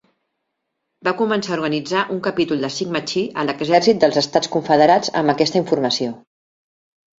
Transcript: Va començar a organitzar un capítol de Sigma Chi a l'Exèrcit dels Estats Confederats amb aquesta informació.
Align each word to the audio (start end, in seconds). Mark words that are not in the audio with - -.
Va 1.07 1.11
començar 1.19 1.53
a 1.53 1.57
organitzar 1.57 2.01
un 2.15 2.21
capítol 2.29 2.65
de 2.67 2.71
Sigma 2.77 3.03
Chi 3.13 3.23
a 3.29 3.45
l'Exèrcit 3.51 4.01
dels 4.07 4.19
Estats 4.25 4.53
Confederats 4.57 5.15
amb 5.23 5.37
aquesta 5.37 5.63
informació. 5.65 6.19